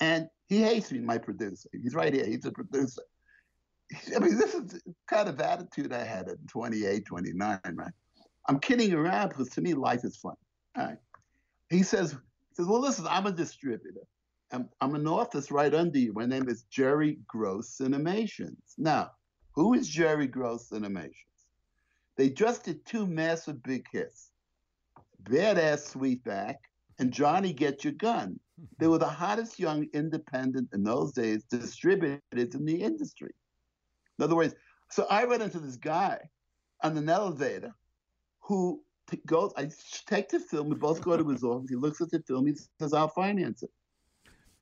[0.00, 1.68] And he hates me, my producer.
[1.72, 2.26] He's right here.
[2.26, 3.02] He's a producer.
[4.14, 7.92] I mean, this is kind of attitude I had at 28, 29, right?
[8.46, 10.34] I'm kidding around because to me, life is fun.
[10.76, 10.98] All right.
[11.70, 14.06] He says, he says, well, listen, I'm a distributor.
[14.52, 16.12] I'm, I'm an office right under you.
[16.12, 18.74] My name is Jerry Gross Cinemations.
[18.78, 19.10] Now,
[19.52, 21.14] who is Jerry Gross Cinemations?
[22.16, 24.30] They just did two massive big hits.
[25.24, 26.56] Badass Sweetback,
[26.98, 28.38] and Johnny Get Your Gun.
[28.78, 33.34] They were the hottest young independent in those days distributors in the industry.
[34.18, 34.54] In other words,
[34.90, 36.18] so I ran into this guy
[36.82, 37.74] on an elevator
[38.44, 38.82] who
[39.26, 39.70] goes, I
[40.06, 42.54] take the film, we both go to his office, he looks at the film, he
[42.80, 43.70] says, I'll finance it.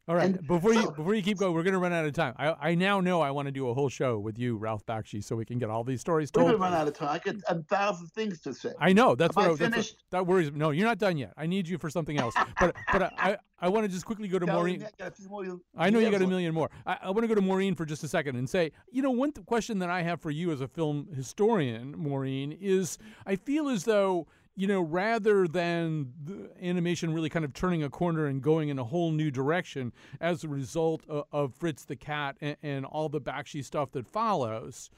[0.08, 0.24] All right.
[0.24, 2.34] And before you before you keep going, we're going to run out of time.
[2.36, 5.22] I, I now know I want to do a whole show with you, Ralph Bakshi,
[5.22, 6.46] so we can get all these stories told.
[6.46, 7.08] We're going to run out of time.
[7.10, 8.72] I got a thousand things to say.
[8.80, 9.14] I know.
[9.14, 9.94] That's Am what I finished.
[10.08, 10.50] What, that worries.
[10.50, 10.58] me.
[10.58, 11.32] No, you're not done yet.
[11.36, 12.34] I need you for something else.
[12.58, 14.84] but but I I want to just quickly go to Tell Maureen.
[15.28, 16.68] More, I know you got a million more.
[16.84, 19.12] I, I want to go to Maureen for just a second and say, you know,
[19.12, 23.36] one th- question that I have for you as a film historian, Maureen, is I
[23.36, 26.12] feel as though you know, rather than
[26.60, 30.44] animation really kind of turning a corner and going in a whole new direction as
[30.44, 34.90] a result of, of Fritz the Cat and, and, all the Bakshi stuff that follows,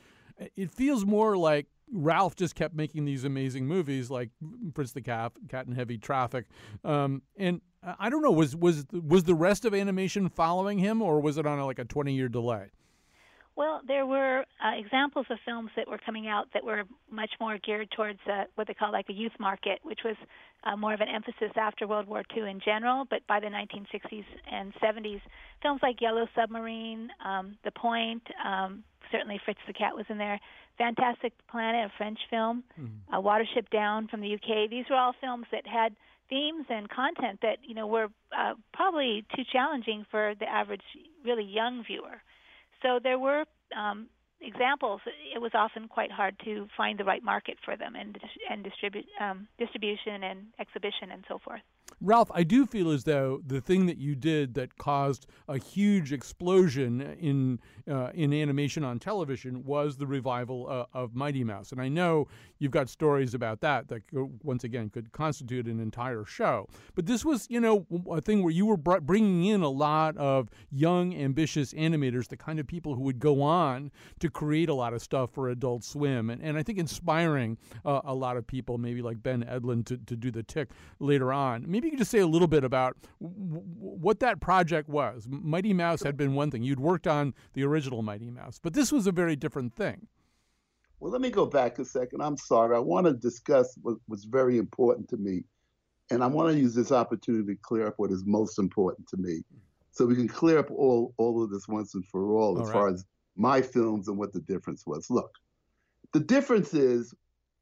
[0.57, 4.31] it feels more like Ralph just kept making these amazing movies like
[4.75, 6.47] Fritz the Cat, Cat in Heavy Traffic,
[6.85, 7.61] um, and
[7.99, 11.47] I don't know was was was the rest of animation following him or was it
[11.47, 12.71] on a, like a twenty year delay?
[13.57, 17.57] Well, there were uh, examples of films that were coming out that were much more
[17.59, 20.17] geared towards uh, what they call like a youth market, which was
[20.65, 23.05] uh, more of an emphasis after World War II in general.
[23.09, 25.21] But by the 1960s and 70s,
[25.63, 30.41] films like Yellow Submarine, um, The Point, um, certainly Fritz the Cat was in there,
[30.77, 33.15] Fantastic Planet, a French film, mm-hmm.
[33.15, 34.69] uh, Watership Down from the UK.
[34.69, 35.95] These were all films that had
[36.29, 40.83] themes and content that you know were uh, probably too challenging for the average
[41.25, 42.23] really young viewer.
[42.85, 43.45] So there were
[43.77, 44.09] um,
[44.41, 45.01] examples.
[45.35, 48.19] It was often quite hard to find the right market for them and
[48.51, 51.63] and distribute um, distribution and exhibition and so forth.
[52.01, 56.13] Ralph, I do feel as though the thing that you did that caused a huge
[56.13, 61.81] explosion in uh, in animation on television was the revival uh, of Mighty Mouse, and
[61.81, 64.03] I know you've got stories about that that
[64.43, 66.67] once again could constitute an entire show.
[66.95, 70.49] But this was, you know, a thing where you were bringing in a lot of
[70.71, 74.95] young, ambitious animators, the kind of people who would go on to create a lot
[74.95, 78.79] of stuff for Adult Swim, and, and I think inspiring uh, a lot of people,
[78.79, 81.71] maybe like Ben Edlund, to, to do the Tick later on.
[81.75, 85.27] Maybe you could just say a little bit about w- what that project was.
[85.29, 86.63] Mighty Mouse had been one thing.
[86.63, 90.07] You'd worked on the original Mighty Mouse, but this was a very different thing.
[91.01, 92.23] Well, let me go back a second.
[92.23, 92.77] I'm sorry.
[92.77, 95.43] I want to discuss what was very important to me.
[96.13, 99.17] And I want to use this opportunity to clear up what is most important to
[99.17, 99.43] me.
[99.91, 102.69] So we can clear up all, all of this once and for all, all as
[102.69, 102.73] right.
[102.73, 105.11] far as my films and what the difference was.
[105.11, 105.33] Look,
[106.13, 107.13] the difference is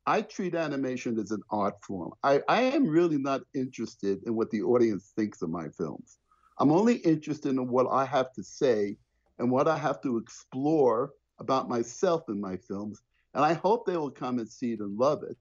[0.06, 2.12] I treat animation as an art form.
[2.22, 6.18] I, I am really not interested in what the audience thinks of my films.
[6.58, 8.96] I'm only interested in what I have to say
[9.38, 13.00] and what I have to explore about myself in my films.
[13.34, 15.36] And I hope they will come and see it and love it.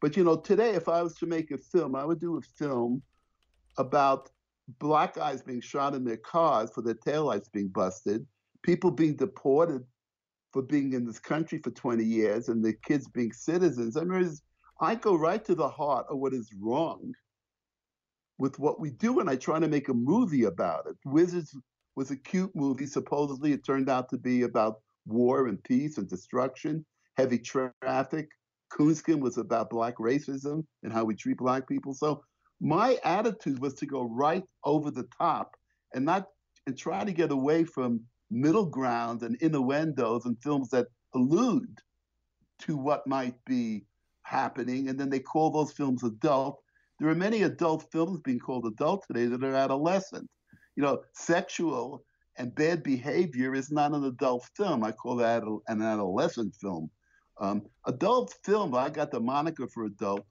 [0.00, 2.40] But you know, today, if I was to make a film, I would do a
[2.40, 3.02] film
[3.78, 4.30] about
[4.78, 8.26] black guys being shot in their cars for their taillights being busted,
[8.62, 9.84] people being deported
[10.52, 13.96] for being in this country for 20 years and the kids being citizens.
[13.96, 14.30] I mean,
[14.80, 17.12] I go right to the heart of what is wrong
[18.38, 20.96] with what we do, and I try to make a movie about it.
[21.04, 21.56] Wizards
[21.96, 22.86] was a cute movie.
[22.86, 28.28] Supposedly, it turned out to be about war and peace and destruction, heavy traffic.
[28.70, 31.94] Coonskin was about black racism and how we treat black people.
[31.94, 32.22] So
[32.60, 35.56] my attitude was to go right over the top
[35.94, 36.26] and not
[36.66, 41.80] and try to get away from middle ground and innuendos and films that allude
[42.60, 43.84] to what might be
[44.22, 46.60] happening, and then they call those films adult.
[46.98, 50.28] There are many adult films being called adult today that are adolescent.
[50.76, 52.04] You know, sexual
[52.36, 54.84] and bad behavior is not an adult film.
[54.84, 56.90] I call that an adolescent film.
[57.40, 60.26] Um, adult film, I got the moniker for adult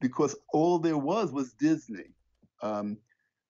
[0.00, 2.14] because all there was was Disney.
[2.62, 2.98] Um,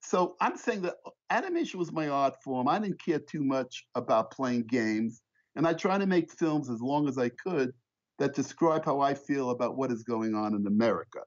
[0.02, 2.68] so I'm saying that uh, animation was my art form.
[2.68, 5.22] I didn't care too much about playing games.
[5.54, 7.72] And I try to make films as long as I could
[8.18, 11.20] that describe how I feel about what is going on in America.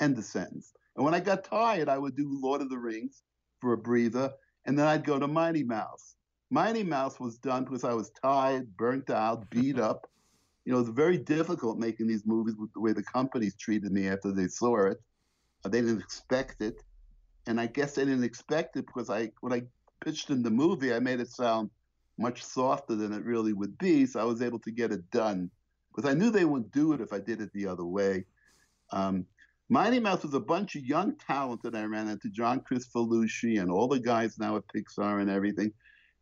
[0.00, 0.72] End of sentence.
[0.96, 3.22] And when I got tired, I would do Lord of the Rings
[3.60, 4.32] for a breather,
[4.64, 6.16] and then I'd go to Mighty Mouse.
[6.50, 10.08] Mighty Mouse was done because I was tired, burnt out, beat up.
[10.64, 13.90] You know, it was very difficult making these movies with the way the companies treated
[13.90, 14.98] me after they saw it.
[15.64, 16.82] Uh, they didn't expect it
[17.46, 19.62] and I guess I didn't expect it because I when I
[20.04, 21.70] pitched in the movie, I made it sound
[22.18, 24.06] much softer than it really would be.
[24.06, 25.50] So I was able to get it done
[25.94, 28.24] because I knew they wouldn't do it if I did it the other way.
[28.92, 29.26] Um,
[29.68, 33.70] Mighty Mouse was a bunch of young talent that I ran into, John Kricfalusi and
[33.70, 35.72] all the guys now at Pixar and everything,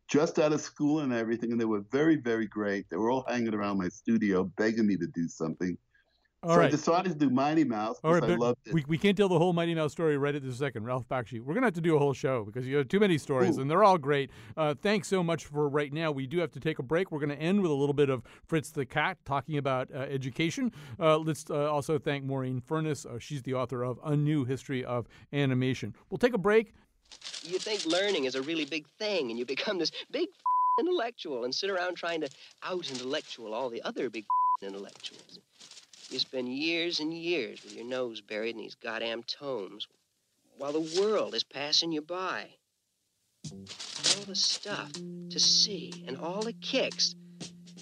[0.07, 1.51] just out of school and everything.
[1.51, 2.89] And they were very, very great.
[2.89, 5.77] They were all hanging around my studio begging me to do something.
[6.43, 6.67] All so right.
[6.67, 8.73] I decided to do Mighty Mouse because right, I loved it.
[8.73, 10.83] We, we can't tell the whole Mighty Mouse story right at this second.
[10.83, 11.39] Ralph Bakshi.
[11.39, 13.57] We're going to have to do a whole show because you have too many stories
[13.57, 13.61] Ooh.
[13.61, 14.29] and they're all great.
[14.57, 16.11] Uh, thanks so much for right now.
[16.11, 17.11] We do have to take a break.
[17.11, 19.99] We're going to end with a little bit of Fritz the Cat talking about uh,
[19.99, 20.73] education.
[20.99, 23.05] Uh, let's uh, also thank Maureen Furniss.
[23.05, 25.95] Uh, she's the author of A New History of Animation.
[26.09, 26.73] We'll take a break.
[27.43, 30.27] You think learning is a really big thing and you become this big
[30.79, 32.29] intellectual and sit around trying to
[32.63, 34.25] out intellectual all the other big
[34.61, 35.39] intellectuals.
[36.13, 39.87] You spend years and years with your nose buried in these goddamn tomes
[40.59, 42.49] while the world is passing you by.
[43.51, 47.15] All the stuff to see and all the kicks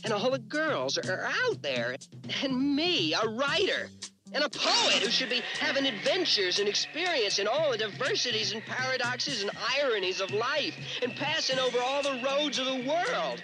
[0.06, 1.98] and all the girls are out there.
[2.42, 3.90] And me, a writer
[4.32, 8.66] and a poet who should be having adventures and experience in all the diversities and
[8.66, 13.44] paradoxes and ironies of life and passing over all the roads of the world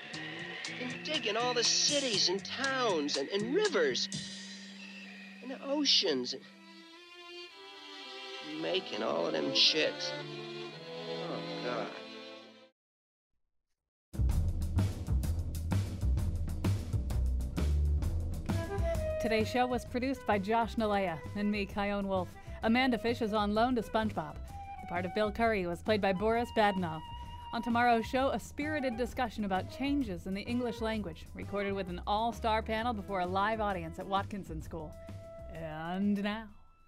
[0.80, 4.08] and digging all the cities and towns and, and rivers
[5.50, 6.36] and the oceans
[8.62, 10.12] making all of them chicks.
[11.10, 11.88] Oh, God.
[19.22, 22.30] Today's show was produced by Josh Nalea and me, Chion Wolf.
[22.64, 24.36] Amanda Fish is on loan to SpongeBob.
[24.36, 27.02] The part of Bill Curry was played by Boris Badenov.
[27.54, 32.02] On tomorrow's show, a spirited discussion about changes in the English language, recorded with an
[32.06, 34.94] all star panel before a live audience at Watkinson School.
[35.64, 36.46] And now,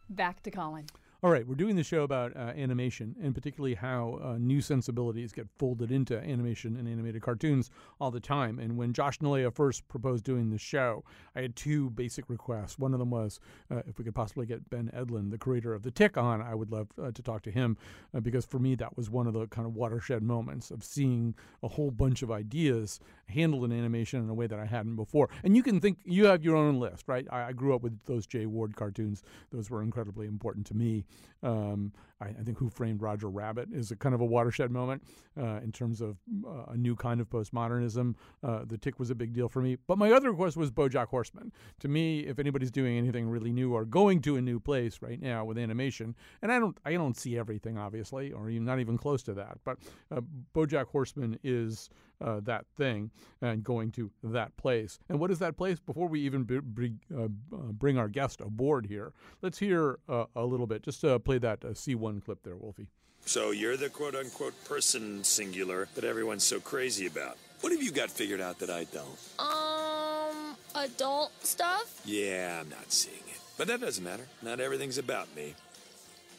[0.10, 0.86] back to Colin.
[1.22, 5.34] All right, we're doing the show about uh, animation and particularly how uh, new sensibilities
[5.34, 8.58] get folded into animation and animated cartoons all the time.
[8.58, 11.04] And when Josh Nilaya first proposed doing the show,
[11.36, 12.80] I had two basic requests.
[12.80, 15.84] One of them was uh, if we could possibly get Ben Edlund, the creator of
[15.84, 17.76] The Tick, on, I would love uh, to talk to him
[18.16, 21.36] uh, because for me, that was one of the kind of watershed moments of seeing
[21.62, 25.28] a whole bunch of ideas handled in animation in a way that I hadn't before.
[25.44, 27.28] And you can think, you have your own list, right?
[27.30, 29.22] I, I grew up with those Jay Ward cartoons,
[29.52, 31.04] those were incredibly important to me.
[31.42, 35.04] Um, I, I, think Who Framed Roger Rabbit is a kind of a watershed moment
[35.40, 38.16] uh, in terms of uh, a new kind of postmodernism.
[38.44, 39.78] Uh, the Tick was a big deal for me.
[39.88, 41.54] But my other request was BoJack Horseman.
[41.80, 45.22] To me, if anybody's doing anything really new or going to a new place right
[45.22, 48.98] now with animation, and I don't, I don't see everything obviously, or even not even
[48.98, 49.58] close to that.
[49.64, 49.78] But
[50.12, 50.22] uh,
[50.54, 51.90] BoJack Horseman is
[52.22, 53.12] uh, that thing
[53.42, 55.00] and going to that place.
[55.10, 55.80] And what is that place?
[55.80, 57.28] Before we even b- uh, uh,
[57.72, 60.84] bring our guest aboard here, let's hear uh, a little bit.
[60.84, 62.88] Just uh, play that uh, C1 clip there, Wolfie.
[63.26, 67.38] So you're the quote unquote person singular that everyone's so crazy about.
[67.62, 69.20] What have you got figured out that I don't?
[69.38, 72.02] Um, adult stuff?
[72.06, 73.40] Yeah, I'm not seeing it.
[73.58, 74.26] But that doesn't matter.
[74.42, 75.56] Not everything's about me.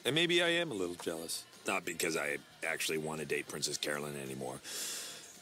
[0.07, 1.45] And maybe I am a little jealous.
[1.66, 4.61] Not because I actually want to date Princess Carolyn anymore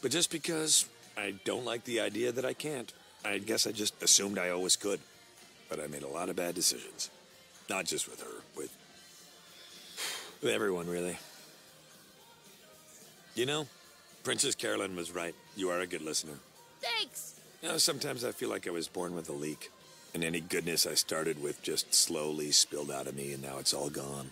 [0.01, 0.85] but just because
[1.17, 2.91] I don't like the idea that I can't.
[3.25, 4.99] I guess I just assumed I always could.
[5.69, 7.09] But I made a lot of bad decisions.
[7.69, 8.75] Not just with her, with,
[10.41, 11.17] with everyone, really.
[13.35, 13.67] You know,
[14.23, 15.35] Princess Carolyn was right.
[15.55, 16.33] You are a good listener.
[16.81, 17.39] Thanks.
[17.61, 19.71] You know, sometimes I feel like I was born with a leak.
[20.13, 23.75] And any goodness I started with just slowly spilled out of me, and now it's
[23.75, 24.31] all gone.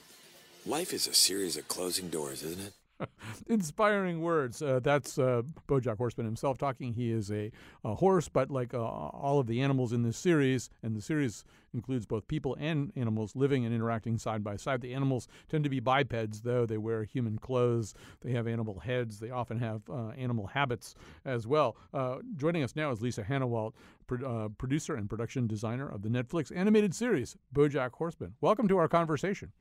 [0.65, 2.73] Life is a series of closing doors, isn't it?
[3.47, 4.61] Inspiring words.
[4.61, 6.93] Uh, that's uh, Bojack Horseman himself talking.
[6.93, 7.51] He is a,
[7.83, 11.43] a horse, but like uh, all of the animals in this series, and the series
[11.73, 14.81] includes both people and animals living and interacting side by side.
[14.81, 16.65] The animals tend to be bipeds, though.
[16.65, 20.95] They wear human clothes, they have animal heads, they often have uh, animal habits
[21.25, 21.77] as well.
[21.93, 23.73] Uh, joining us now is Lisa Hanawalt,
[24.07, 28.33] pro- uh, producer and production designer of the Netflix animated series Bojack Horseman.
[28.41, 29.51] Welcome to our conversation.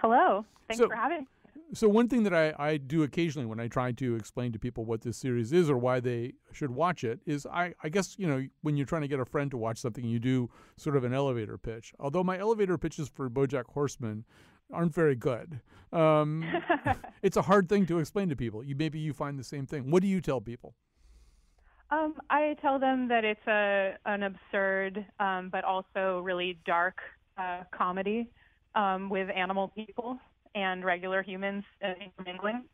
[0.00, 0.44] Hello.
[0.68, 1.26] Thanks so, for having me.
[1.74, 4.86] So one thing that I, I do occasionally when I try to explain to people
[4.86, 8.26] what this series is or why they should watch it is I, I guess, you
[8.26, 10.48] know, when you're trying to get a friend to watch something, you do
[10.78, 11.92] sort of an elevator pitch.
[12.00, 14.24] Although my elevator pitches for Bojack Horseman
[14.72, 15.60] aren't very good.
[15.92, 16.44] Um,
[17.22, 18.64] it's a hard thing to explain to people.
[18.64, 19.90] You maybe you find the same thing.
[19.90, 20.74] What do you tell people?
[21.90, 26.98] Um, I tell them that it's a an absurd um, but also really dark
[27.38, 28.30] uh, comedy
[28.74, 30.18] um, with animal people
[30.58, 32.64] and regular humans uh, intermingling.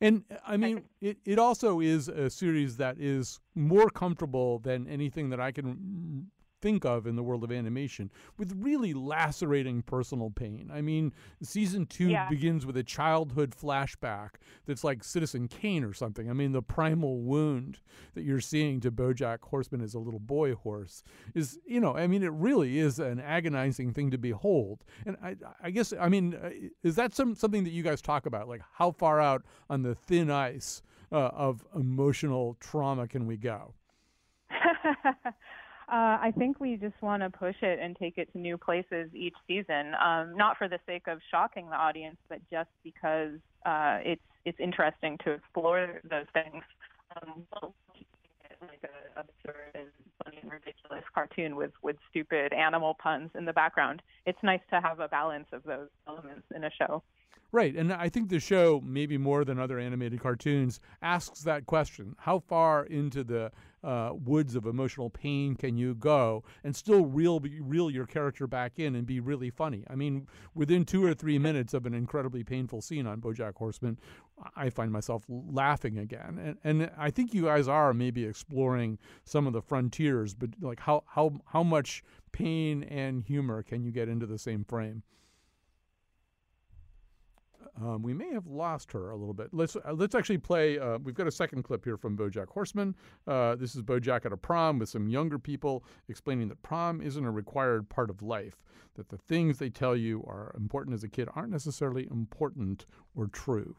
[0.00, 5.30] And I mean, it, it also is a series that is more comfortable than anything
[5.30, 6.30] that I can
[6.64, 10.70] think of in the world of animation with really lacerating personal pain.
[10.72, 11.12] I mean,
[11.42, 12.26] season two yeah.
[12.30, 14.30] begins with a childhood flashback
[14.64, 16.30] that's like Citizen Kane or something.
[16.30, 17.80] I mean, the primal wound
[18.14, 21.04] that you're seeing to Bojack Horseman as a little boy horse
[21.34, 24.84] is, you know, I mean, it really is an agonizing thing to behold.
[25.04, 26.48] And I, I guess, I mean, uh,
[26.82, 28.48] is that some something that you guys talk about?
[28.48, 30.80] Like, how far out on the thin ice
[31.12, 33.74] uh, of emotional trauma can we go?
[35.88, 39.10] Uh, I think we just want to push it and take it to new places
[39.14, 43.34] each season, um, not for the sake of shocking the audience, but just because
[43.66, 46.62] uh, it's it's interesting to explore those things.
[47.16, 47.44] Um,
[48.60, 49.88] like a absurd and
[50.24, 54.02] funny and ridiculous cartoon with with stupid animal puns in the background.
[54.26, 57.02] It's nice to have a balance of those elements in a show.
[57.52, 57.76] Right.
[57.76, 62.40] And I think the show, maybe more than other animated cartoons, asks that question How
[62.40, 63.52] far into the
[63.84, 68.78] uh, woods of emotional pain can you go and still reel, reel your character back
[68.78, 69.84] in and be really funny?
[69.88, 73.98] I mean, within two or three minutes of an incredibly painful scene on Bojack Horseman,
[74.56, 76.56] I find myself laughing again.
[76.64, 80.80] And, and I think you guys are maybe exploring some of the frontiers, but like
[80.80, 85.02] how, how, how much pain and humor can you get into the same frame?
[87.80, 89.48] Um, we may have lost her a little bit.
[89.52, 90.78] Let's uh, let's actually play.
[90.78, 92.94] Uh, we've got a second clip here from BoJack Horseman.
[93.26, 97.24] Uh, this is BoJack at a prom with some younger people explaining that prom isn't
[97.24, 98.62] a required part of life.
[98.94, 103.26] That the things they tell you are important as a kid aren't necessarily important or
[103.26, 103.74] true.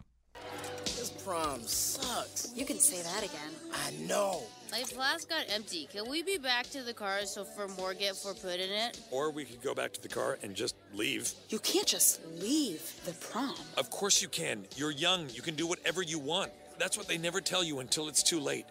[1.25, 2.51] This prom sucks.
[2.55, 3.51] You can say that again.
[3.73, 4.43] I know.
[4.71, 5.87] My flask got empty.
[5.91, 8.99] Can we be back to the car so for more get for put in it?
[9.11, 11.31] Or we could go back to the car and just leave.
[11.49, 13.55] You can't just leave the prom.
[13.77, 14.65] Of course you can.
[14.75, 15.27] You're young.
[15.31, 16.51] You can do whatever you want.
[16.77, 18.65] That's what they never tell you until it's too late.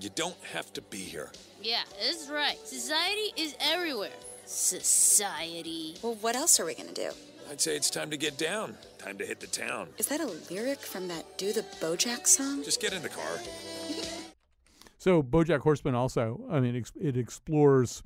[0.00, 1.30] You don't have to be here.
[1.62, 2.58] Yeah, that's right.
[2.66, 4.10] Society is everywhere.
[4.46, 5.94] Society.
[6.02, 7.10] Well, what else are we gonna do?
[7.50, 8.76] I'd say it's time to get down.
[8.98, 9.88] Time to hit the town.
[9.98, 12.62] Is that a lyric from that Do the Bojack song?
[12.62, 13.38] Just get in the car.
[14.98, 18.04] So BoJack Horseman also, I mean, it explores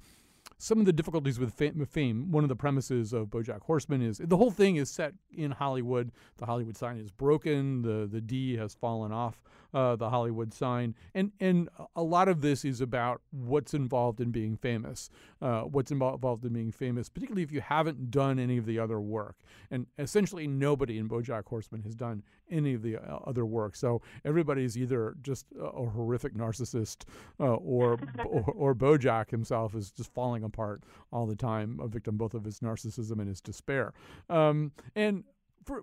[0.57, 2.31] some of the difficulties with fa- with fame.
[2.31, 6.11] One of the premises of BoJack Horseman is the whole thing is set in Hollywood.
[6.39, 7.83] The Hollywood sign is broken.
[7.83, 9.43] The the D has fallen off
[9.75, 14.31] uh, the Hollywood sign, and and a lot of this is about what's involved in
[14.31, 15.11] being famous.
[15.43, 19.01] Uh, what's involved in being famous, particularly if you haven't done any of the other
[19.01, 19.37] work.
[19.71, 23.77] And essentially, nobody in BoJack Horseman has done any of the uh, other work.
[23.77, 27.05] So everybody's either just a, a horrific narcissist,
[27.41, 32.17] uh, or, or or BoJack himself is just falling apart all the time, a victim
[32.17, 33.93] both of his narcissism and his despair.
[34.31, 35.25] Um, and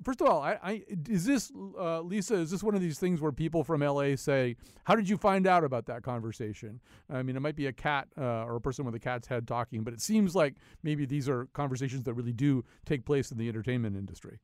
[0.04, 2.36] First of all, I, I is this uh, Lisa?
[2.36, 5.48] Is this one of these things where people from LA say, "How did you find
[5.48, 6.80] out about that conversation?"
[7.10, 9.48] I mean, it might be a cat uh, or a person with a cat's head
[9.48, 13.38] talking, but it seems like maybe these are conversations that really do take place in
[13.38, 14.40] the entertainment industry.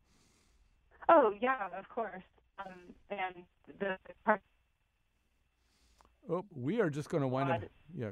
[1.09, 2.23] Oh yeah, of course.
[2.59, 2.73] Um,
[3.11, 3.35] and
[3.79, 4.41] the part
[6.29, 7.63] Oh, we are just going to wind up.
[7.95, 8.11] Yeah.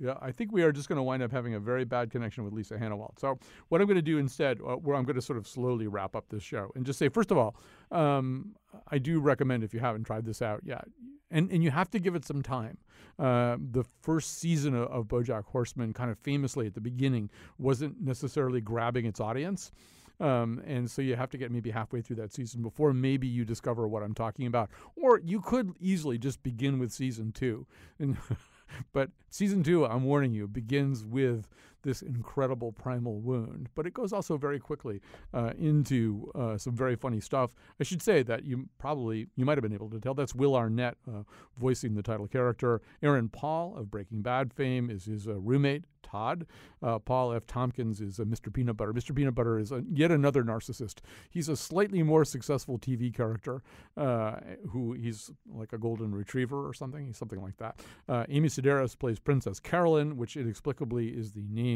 [0.00, 2.44] Yeah, I think we are just going to wind up having a very bad connection
[2.44, 3.18] with Lisa Hanawalt.
[3.18, 3.38] So,
[3.68, 6.14] what I'm going to do instead, uh, where I'm going to sort of slowly wrap
[6.14, 7.56] up this show and just say, first of all,
[7.90, 8.54] um,
[8.88, 10.86] I do recommend if you haven't tried this out yet,
[11.32, 12.78] and, and you have to give it some time.
[13.18, 17.28] Uh, the first season of, of BoJack Horseman, kind of famously at the beginning,
[17.58, 19.72] wasn't necessarily grabbing its audience.
[20.20, 23.44] Um, and so you have to get maybe halfway through that season before maybe you
[23.44, 24.70] discover what I'm talking about.
[24.96, 27.66] Or you could easily just begin with season two.
[27.98, 28.16] And
[28.92, 31.48] but season two, I'm warning you, begins with
[31.82, 33.68] this incredible primal wound.
[33.74, 35.00] But it goes also very quickly
[35.32, 37.50] uh, into uh, some very funny stuff.
[37.80, 40.56] I should say that you probably you might have been able to tell that's Will
[40.56, 41.22] Arnett uh,
[41.56, 42.80] voicing the title character.
[43.02, 45.84] Aaron Paul of Breaking Bad fame is his uh, roommate.
[46.08, 46.46] Todd.
[46.82, 47.46] Uh, Paul F.
[47.46, 48.52] Tompkins is uh, Mr.
[48.52, 48.92] Peanut Butter.
[48.92, 49.14] Mr.
[49.14, 51.00] Peanut Butter is a, yet another narcissist.
[51.28, 53.62] He's a slightly more successful TV character
[53.96, 54.36] uh,
[54.70, 57.06] who he's like a golden retriever or something.
[57.06, 57.80] He's something like that.
[58.08, 61.67] Uh, Amy Sedaris plays Princess Carolyn, which inexplicably is the name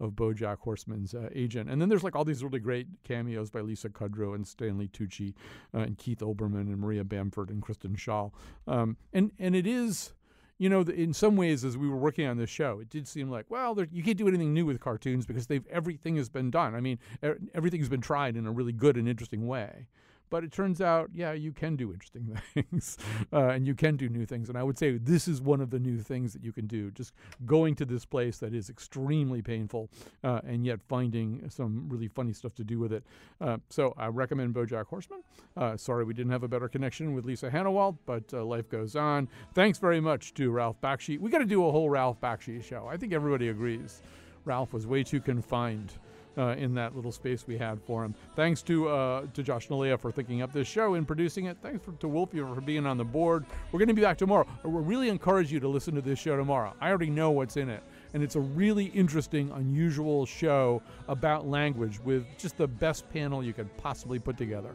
[0.00, 1.70] of BoJack Horseman's uh, agent.
[1.70, 5.34] And then there's like all these really great cameos by Lisa Kudrow and Stanley Tucci
[5.74, 8.32] uh, and Keith Olbermann and Maria Bamford and Kristen Schaal.
[8.66, 10.14] Um, and and it is
[10.58, 13.28] you know, in some ways, as we were working on this show, it did seem
[13.28, 16.50] like, well, there, you can't do anything new with cartoons because they've everything has been
[16.50, 16.74] done.
[16.74, 19.88] I mean, er, everything has been tried in a really good and interesting way.
[20.34, 22.98] But it turns out, yeah, you can do interesting things,
[23.32, 24.48] uh, and you can do new things.
[24.48, 26.90] And I would say this is one of the new things that you can do.
[26.90, 27.12] Just
[27.46, 29.90] going to this place that is extremely painful,
[30.24, 33.04] uh, and yet finding some really funny stuff to do with it.
[33.40, 35.20] Uh, so I recommend BoJack Horseman.
[35.56, 38.96] Uh, sorry we didn't have a better connection with Lisa Hanawalt, but uh, life goes
[38.96, 39.28] on.
[39.54, 41.16] Thanks very much to Ralph Bakshi.
[41.16, 42.88] We got to do a whole Ralph Bakshi show.
[42.90, 44.02] I think everybody agrees.
[44.44, 45.92] Ralph was way too confined
[46.36, 48.14] uh, in that little space we had for him.
[48.36, 51.56] Thanks to uh, to Josh Nalea for thinking up this show and producing it.
[51.62, 53.44] Thanks for, to Wolfie for being on the board.
[53.72, 54.46] We're going to be back tomorrow.
[54.64, 56.74] We really encourage you to listen to this show tomorrow.
[56.80, 57.82] I already know what's in it.
[58.12, 63.52] And it's a really interesting, unusual show about language with just the best panel you
[63.52, 64.74] could possibly put together.